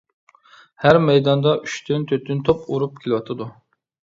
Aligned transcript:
ھەر 0.85 0.99
مەيداندا 1.09 1.53
ئۈچتىن 1.67 2.09
تۆتتىن 2.13 2.43
توپ 2.49 2.67
ئۇرۇپ 2.71 2.99
كېلىۋاتىدۇ. 3.05 3.49